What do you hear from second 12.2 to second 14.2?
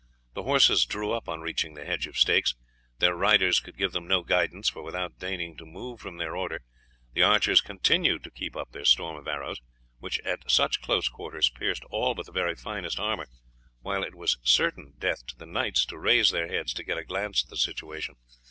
the very finest armour, while it